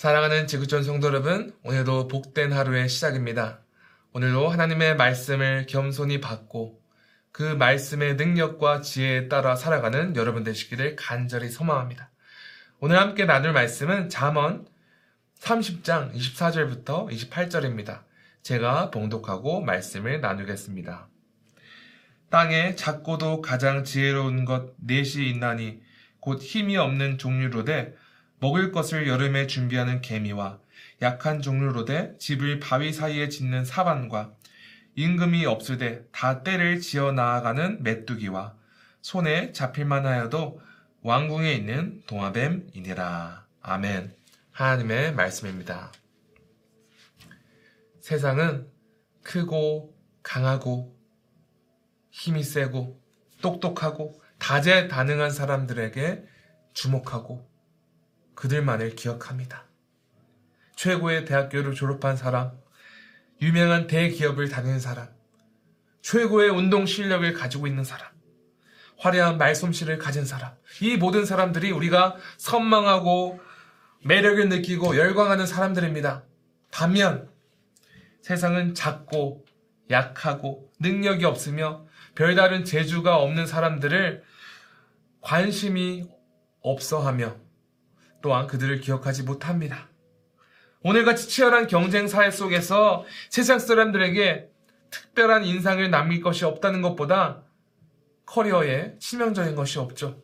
[0.00, 3.60] 사랑하는 지구촌 성도 여러분, 오늘도 복된 하루의 시작입니다.
[4.14, 6.80] 오늘도 하나님의 말씀을 겸손히 받고
[7.32, 12.10] 그 말씀의 능력과 지혜에 따라 살아가는 여러분 되시기를 간절히 소망합니다.
[12.78, 14.66] 오늘 함께 나눌 말씀은 잠언
[15.38, 18.04] 30장 24절부터 28절입니다.
[18.42, 21.10] 제가 봉독하고 말씀을 나누겠습니다.
[22.30, 25.82] 땅에 작고도 가장 지혜로운 것 넷이 있나니
[26.20, 27.94] 곧 힘이 없는 종류로되
[28.40, 30.58] 먹을 것을 여름에 준비하는 개미와
[31.02, 34.34] 약한 종류로되 집을 바위 사이에 짓는 사반과
[34.96, 38.54] 임금이 없으되 다 때를 지어 나아가는 메뚜기와
[39.02, 40.60] 손에 잡힐만 하여도
[41.02, 43.46] 왕궁에 있는 동화뱀이니라.
[43.62, 44.14] 아멘.
[44.52, 45.92] 하나님의 말씀입니다.
[48.00, 48.66] 세상은
[49.22, 50.96] 크고 강하고
[52.10, 53.00] 힘이 세고
[53.40, 56.24] 똑똑하고 다재다능한 사람들에게
[56.74, 57.49] 주목하고
[58.40, 59.64] 그들만을 기억합니다.
[60.74, 62.52] 최고의 대학교를 졸업한 사람,
[63.42, 65.08] 유명한 대기업을 다니는 사람,
[66.00, 68.08] 최고의 운동 실력을 가지고 있는 사람,
[68.96, 73.40] 화려한 말솜씨를 가진 사람, 이 모든 사람들이 우리가 선망하고
[74.06, 76.24] 매력을 느끼고 열광하는 사람들입니다.
[76.70, 77.28] 반면
[78.22, 79.44] 세상은 작고
[79.90, 84.24] 약하고 능력이 없으며 별다른 재주가 없는 사람들을
[85.20, 86.08] 관심이
[86.62, 87.49] 없어하며
[88.22, 89.88] 또한 그들을 기억하지 못합니다.
[90.82, 94.48] 오늘같이 치열한 경쟁 사회 속에서 세상 사람들에게
[94.90, 97.42] 특별한 인상을 남길 것이 없다는 것보다
[98.26, 100.22] 커리어에 치명적인 것이 없죠.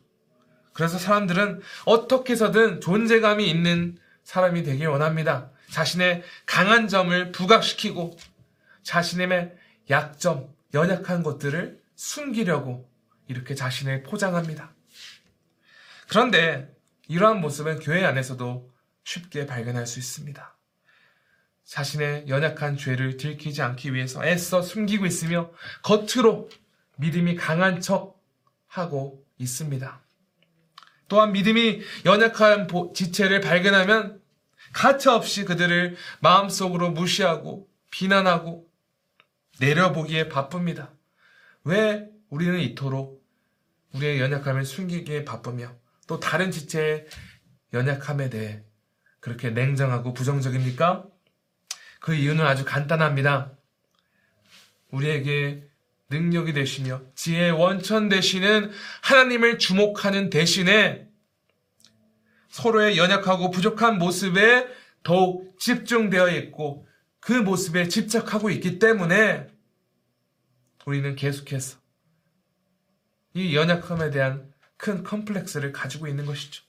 [0.73, 5.51] 그래서 사람들은 어떻게 해서든 존재감이 있는 사람이 되길 원합니다.
[5.71, 8.17] 자신의 강한 점을 부각시키고
[8.83, 9.53] 자신의
[9.89, 12.89] 약점, 연약한 것들을 숨기려고
[13.27, 14.73] 이렇게 자신을 포장합니다.
[16.07, 16.73] 그런데
[17.07, 18.71] 이러한 모습은 교회 안에서도
[19.03, 20.57] 쉽게 발견할 수 있습니다.
[21.63, 25.51] 자신의 연약한 죄를 들키지 않기 위해서 애써 숨기고 있으며
[25.83, 26.49] 겉으로
[26.97, 28.21] 믿음이 강한 척
[28.67, 30.01] 하고 있습니다.
[31.07, 34.21] 또한 믿음이 연약한 지체를 발견하면
[34.73, 38.67] 가차없이 그들을 마음속으로 무시하고 비난하고
[39.59, 40.91] 내려보기에 바쁩니다.
[41.63, 43.25] 왜 우리는 이토록
[43.93, 45.75] 우리의 연약함을 숨기기에 바쁘며
[46.07, 47.05] 또 다른 지체의
[47.73, 48.63] 연약함에 대해
[49.19, 51.05] 그렇게 냉정하고 부정적입니까?
[51.99, 53.51] 그 이유는 아주 간단합니다.
[54.91, 55.67] 우리에게
[56.09, 61.09] 능력이 되시며 지혜의 원천 되시는 하나님을 주목하는 대신에
[62.47, 64.67] 서로의 연약하고 부족한 모습에
[65.03, 66.87] 더욱 집중되어 있고
[67.19, 69.47] 그 모습에 집착하고 있기 때문에
[70.85, 71.77] 우리는 계속해서
[73.33, 76.63] 이 연약함에 대한 큰 컴플렉스를 가지고 있는 것이죠.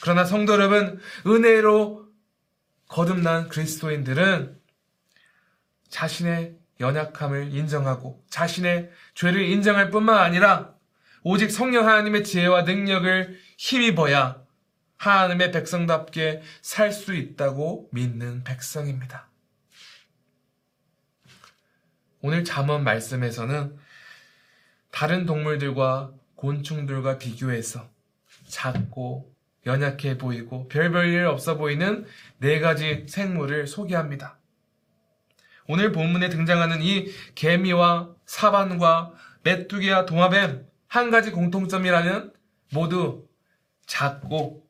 [0.00, 2.08] 그러나 성도 여러분, 은혜로
[2.88, 4.58] 거듭난 그리스도인들은
[5.88, 10.74] 자신의 연약함을 인정하고 자신의 죄를 인정할 뿐만 아니라
[11.22, 14.42] 오직 성령 하나님의 지혜와 능력을 힘입어야
[14.96, 19.28] 하나님의 백성답게 살 수 있다고 믿는 백성입니다.
[22.20, 23.76] 오늘 잠언 말씀에서는
[24.90, 27.90] 다른 동물들과 곤충들과 비교해서
[28.46, 29.34] 작고
[29.66, 32.06] 연약해 보이고 별볼일 없어 보이는
[32.38, 34.38] 네 가지 생물을 소개합니다.
[35.66, 39.12] 오늘 본문에 등장하는 이 개미와 사반과
[39.42, 42.32] 메뚜기와 동화뱀 한 가지 공통점이라는
[42.72, 43.28] 모두
[43.86, 44.64] 작고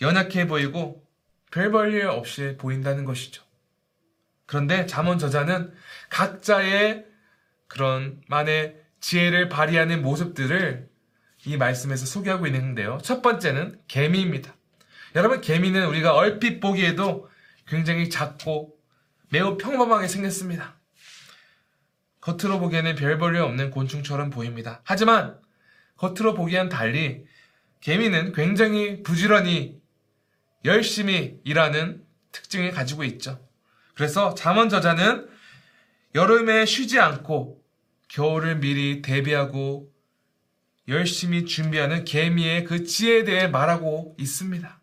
[0.00, 1.06] 연약해 보이고
[1.52, 3.44] 별볼일 없이 보인다는 것이죠.
[4.46, 5.72] 그런데 잠언 저자는
[6.10, 7.06] 각자의
[7.68, 10.88] 그런 만의 지혜를 발휘하는 모습들을
[11.46, 12.98] 이 말씀에서 소개하고 있는데요.
[13.02, 14.54] 첫 번째는 개미입니다.
[15.14, 17.28] 여러분, 개미는 우리가 얼핏 보기에도
[17.66, 18.76] 굉장히 작고
[19.30, 20.76] 매우 평범하게 생겼습니다.
[22.20, 24.80] 겉으로 보기에는 별 볼일 없는 곤충처럼 보입니다.
[24.84, 25.38] 하지만
[25.96, 27.24] 겉으로 보기엔 달리
[27.80, 29.80] 개미는 굉장히 부지런히
[30.64, 33.40] 열심히 일하는 특징을 가지고 있죠.
[33.94, 35.28] 그래서 잠언 저자는
[36.14, 37.62] 여름에 쉬지 않고
[38.08, 39.92] 겨울을 미리 대비하고
[40.88, 44.80] 열심히 준비하는 개미의 그 지혜에 대해 말하고 있습니다.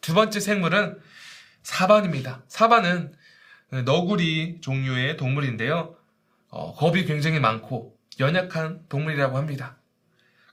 [0.00, 0.98] 두 번째 생물은
[1.62, 2.42] 사반입니다.
[2.48, 3.14] 사반은
[3.84, 5.96] 너구리 종류의 동물인데요.
[6.48, 9.76] 어, 겁이 굉장히 많고 연약한 동물이라고 합니다.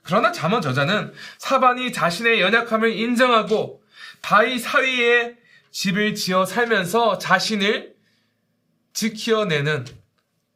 [0.02, 3.82] 그러나 잠언 저자는 사반이 자신의 연약함을 인정하고
[4.22, 5.36] 바위 사이에
[5.70, 7.94] 집을 지어 살면서 자신을
[8.92, 9.84] 지켜내는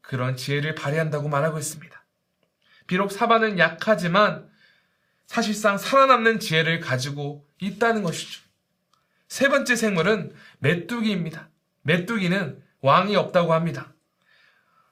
[0.02, 2.04] 그런 지혜를 발휘한다고 말하고 있습니다.
[2.87, 4.50] 비록 사반은 약하지만
[5.26, 8.43] 사실상 살아남는 지혜를 가지고 있다는 것이죠.
[9.28, 11.49] 세 번째 생물은 메뚜기입니다.
[11.82, 13.94] 메뚜기는 왕이 없다고 합니다.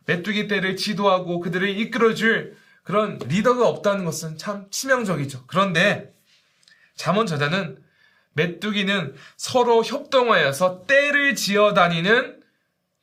[0.07, 5.45] 메뚜기 떼를 지도하고 그들을 이끌어줄 그런 리더가 없다는 것은 참 치명적이죠.
[5.47, 6.15] 그런데
[6.95, 7.83] 잠언 저자는
[8.33, 12.40] 메뚜기는 서로 협동하여서 떼를 지어 다니는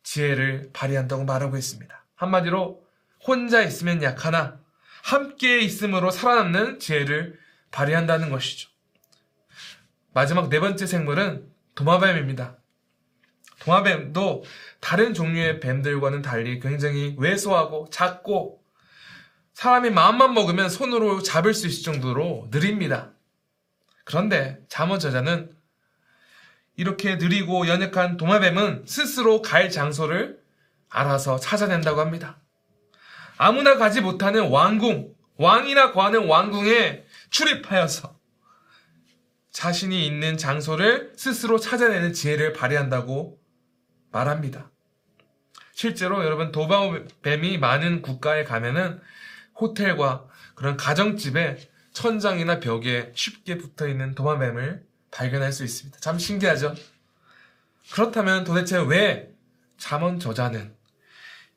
[0.07, 2.05] 지혜를 발휘한다고 말하고 있습니다.
[2.15, 2.81] 한마디로
[3.25, 4.57] 혼자 있으면 약하나
[5.03, 7.37] 함께 있음으로 살아남는 지혜를
[7.71, 8.69] 발휘한다는 것이죠.
[10.13, 12.55] 마지막 네 번째 생물은 도마뱀입니다.
[13.59, 14.45] 도마뱀도
[14.79, 18.63] 다른 종류의 뱀들과는 달리 굉장히 왜소하고 작고
[19.53, 23.11] 사람이 마음만 먹으면 손으로 잡을 수 있을 정도로 느립니다.
[24.05, 25.56] 그런데 잠언 저자는
[26.77, 30.39] 이렇게 느리고 연약한 도마뱀은 스스로 갈 장소를
[30.89, 32.39] 알아서 찾아낸다고 합니다.
[33.37, 38.17] 아무나 가지 못하는 왕궁, 왕이나 과는 왕궁에 출입하여서
[39.51, 43.39] 자신이 있는 장소를 스스로 찾아내는 지혜를 발휘한다고
[44.11, 44.71] 말합니다.
[45.73, 49.01] 실제로 여러분 도마뱀이 많은 국가에 가면은
[49.59, 51.57] 호텔과 그런 가정집에
[51.93, 54.86] 천장이나 벽에 쉽게 붙어 있는 도마뱀을
[55.17, 55.99] 발견할 수 있습니다.
[55.99, 56.75] 참 신기하죠?
[57.91, 59.31] 그렇다면 도대체 왜
[59.77, 60.75] 잠언 저자는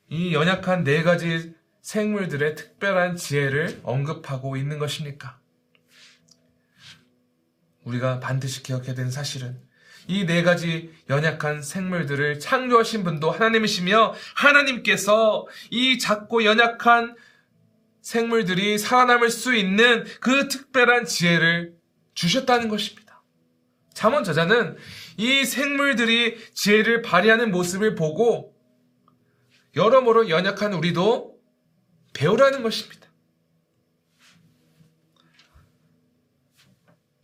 [0.09, 5.39] 이 연약한 네 가지 생물들의 특별한 지혜를 언급하고 있는 것입니까?
[7.83, 9.59] 우리가 반드시 기억해야 되는 사실은
[10.07, 17.15] 이 네 가지 연약한 생물들을 창조하신 분도 하나님이시며 하나님께서 이 작고 연약한
[18.01, 21.75] 생물들이 살아남을 수 있는 그 특별한 지혜를
[22.15, 23.10] 주셨다는 것입니다.
[23.93, 24.77] 잠언 저자는
[25.17, 28.55] 이 생물들이 지혜를 발휘하는 모습을 보고
[29.75, 31.39] 여러모로 연약한 우리도
[32.13, 33.07] 배우라는 것입니다.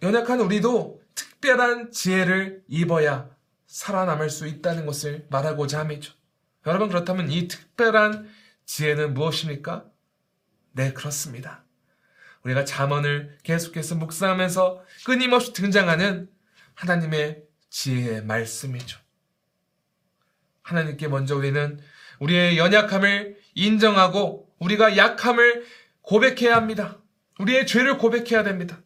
[0.01, 3.29] 연약한 우리도 특별한 지혜를 입어야
[3.65, 6.13] 살아남을 수 있다는 것을 말하고자 함이죠.
[6.65, 8.29] 여러분 그렇다면 이 특별한
[8.65, 9.85] 지혜는 무엇입니까?
[10.73, 11.63] 네, 그렇습니다.
[12.43, 16.29] 우리가 잠언을 계속해서 묵상하면서 끊임없이 등장하는
[16.77, 18.99] 하나님의 지혜의 말씀이죠.
[20.61, 21.79] 하나님께 먼저 우리는
[22.19, 25.65] 우리의 연약함을 인정하고 우리가 약함을
[26.01, 26.99] 고백해야 합니다.
[27.39, 28.79] 우리의 죄를 고백해야 됩니다.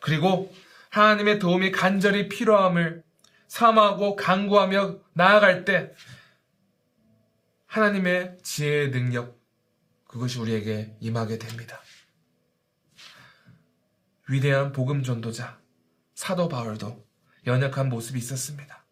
[0.00, 0.52] 그리고
[0.90, 3.02] 하나님의 도움이 간절히 필요함을
[3.48, 5.92] 사모하고 강구하며 나아갈 때
[7.66, 9.36] 하나님의 지혜의 능력
[10.06, 11.80] 그것이 우리에게 임하게 됩니다.
[14.28, 15.60] 위대한 복음 전도자
[16.14, 17.05] 사도 바울도
[17.46, 18.84] 연약한 모습이 있었습니다.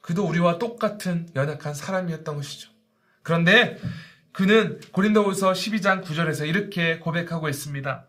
[0.00, 2.70] 그도 우리와 똑같은 연약한 사람이었던 것이죠.
[3.22, 3.78] 그런데
[4.32, 8.06] 그는 고린도후서 12장 9절에서 이렇게 고백하고 있습니다.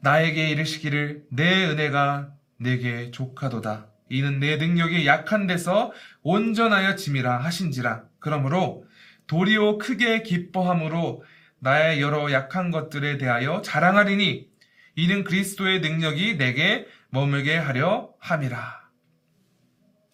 [0.00, 3.88] 나에게 이르시기를 내 은혜가 내게 족하도다.
[4.08, 5.92] 이는 내 능력이 약한 데서
[6.22, 8.04] 온전하여 짐이라 하신지라.
[8.18, 8.86] 그러므로
[9.26, 11.24] 도리오 크게 기뻐함으로
[11.58, 14.48] 나의 여러 약한 것들에 대하여 자랑하리니
[14.96, 18.88] 이는 그리스도의 능력이 내게 머물게 하려 함이라.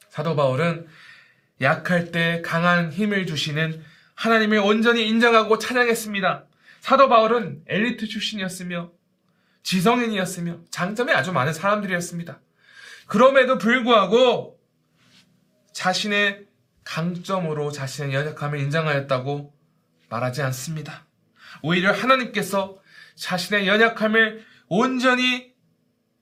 [0.09, 0.89] 사도 바울은
[1.61, 3.85] 약할 때 강한 힘을 주시는
[4.17, 6.47] 하나님을 온전히 인정하고 찬양했습니다.
[6.81, 8.91] 사도 바울은 엘리트 출신이었으며
[9.63, 12.41] 지성인이었으며 장점이 아주 많은 사람들이었습니다.
[13.07, 14.59] 그럼에도 불구하고
[15.73, 16.47] 자신의
[16.83, 19.55] 강점으로 자신의 연약함을 인정하였다고
[20.09, 21.07] 말하지 않습니다.
[21.63, 22.77] 오히려 하나님께서
[23.15, 25.48] 자신의 연약함을 온전히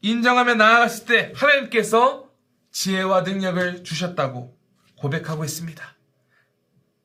[0.06, 2.30] 인정하며 나아갔을 때 하나님께서
[2.70, 4.56] 지혜와 능력을 주셨다고
[4.98, 5.96] 고백하고 있습니다.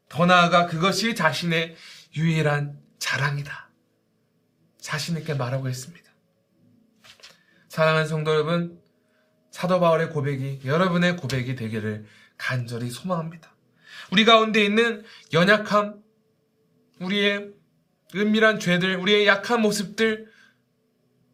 [0.07, 1.75] 더 나아가 그것이 자신의
[2.15, 3.71] 유일한 자랑이다.
[4.79, 6.11] 자신있게 말하고 있습니다.
[7.69, 8.79] 사랑하는 성도 여러분,
[9.49, 12.05] 사도 바울의 고백이 여러분의 고백이 되기를
[12.37, 13.55] 간절히 소망합니다.
[14.11, 15.03] 우리 가운데 있는
[15.33, 16.03] 연약함,
[16.99, 17.51] 우리의
[18.13, 20.30] 은밀한 죄들, 우리의 약한 모습들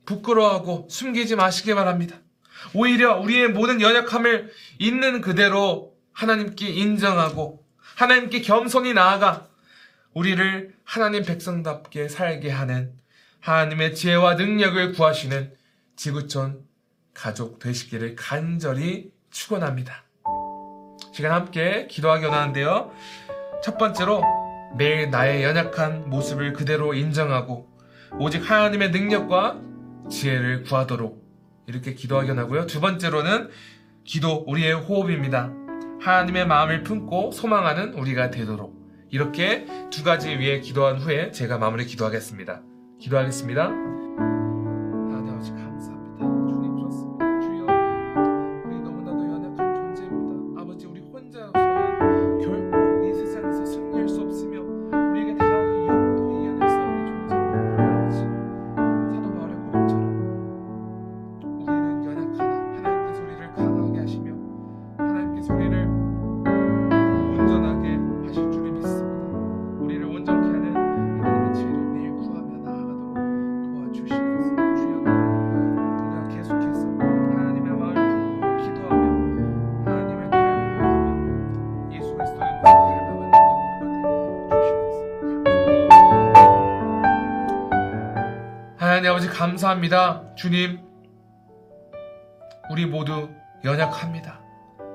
[0.08, 2.18] 부끄러워하고 숨기지 마시기 바랍니다.
[2.74, 9.48] 오히려 우리의 모든 연약함을 있는 그대로 하나님께 인정하고 하나님께 겸손히 나아가
[10.14, 12.94] 우리를 하나님 백성답게 살게 하는
[13.42, 15.54] 하나님의 지혜와 능력을 구하시는
[15.96, 16.66] 지구촌
[17.14, 20.04] 가족 되시기를 간절히 축원합니다.
[21.14, 22.92] 시간 함께 기도하기 원하는데요.
[23.64, 24.24] 첫 번째로
[24.78, 27.68] 매일 나의 연약한 모습을 그대로 인정하고
[28.20, 29.60] 오직 하나님의 능력과
[30.10, 31.26] 지혜를 구하도록
[31.68, 32.66] 이렇게 기도하기 원하고요.
[32.66, 33.50] 두 번째로는
[34.04, 35.52] 기도 우리의 호흡입니다.
[36.02, 38.78] 하나님의 마음을 품고 소망하는 우리가 되도록
[39.10, 42.62] 이렇게 두 가지 위에 기도한 후에 제가 마무리 기도하겠습니다.
[43.00, 43.87] 기도하겠습니다.
[88.98, 90.34] 하나님 아버지 감사합니다.
[90.34, 90.80] 주님,
[92.72, 93.30] 우리 모두
[93.63, 94.42] 연약합니다.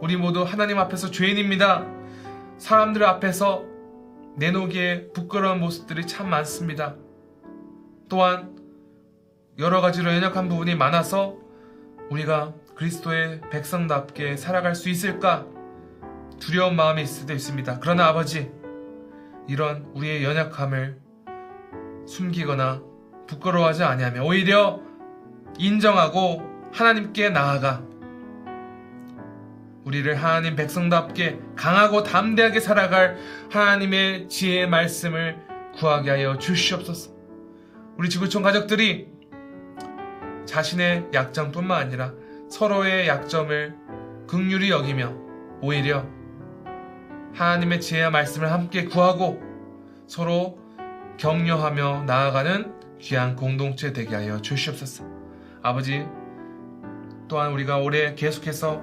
[0.01, 1.87] 우리 모두 하나님 앞에서 죄인입니다.
[2.59, 3.63] 사람들 앞에서
[4.39, 6.97] 내놓기에 부끄러운 모습들이 참 많습니다.
[8.09, 8.59] 또한
[9.61, 11.37] 여러 가지로 연약한 부분이 많아서
[12.11, 15.47] 우리가 그리스도의 백성답게 살아갈 수 있을까
[16.41, 17.79] 두려운 마음이 있을 수도 있습니다.
[17.79, 18.51] 그러나 아버지,
[19.47, 20.99] 이런 우리의 연약함을
[22.09, 22.91] 숨기거나
[23.33, 24.81] 부끄러워하지 아니하며 오히려
[25.59, 27.83] 인정하고 하나님께 나아가
[29.85, 33.17] 우리를 하나님 백성답게 강하고 담대하게 살아갈
[33.51, 35.39] 하나님의 지혜의 말씀을
[35.75, 37.11] 구하게 하여 주시옵소서.
[37.97, 39.09] 우리 지구촌 가족들이
[40.47, 42.13] 자신의 약점뿐만 아니라
[42.49, 43.75] 서로의 약점을
[44.29, 45.13] 극률히 여기며
[45.61, 46.07] 오히려
[47.35, 49.41] 하나님의 지혜와 말씀을 함께 구하고
[50.07, 50.59] 서로
[51.17, 55.05] 격려하며 나아가는 귀한 공동체 되게 하여 주시옵소서.
[55.63, 56.07] 아버지,
[57.29, 58.81] 또한 우리가 올해 계속해서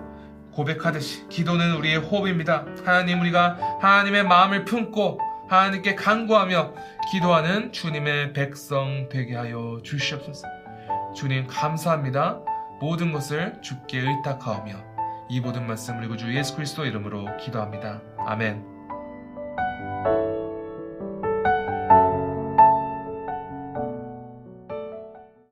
[0.52, 2.66] 고백하듯이 기도는 우리의 호흡입니다.
[2.84, 6.74] 하나님 우리가 하나님의 마음을 품고 하나님께 간구하며
[7.12, 10.48] 기도하는 주님의 백성 되게 하여 주시옵소서.
[11.16, 12.40] 주님 감사합니다.
[12.80, 14.74] 모든 것을 주께 의탁하오며
[15.30, 18.02] 이 모든 말씀 그리고 주 예수 그리스도 이름으로 기도합니다.
[18.26, 18.69] 아멘.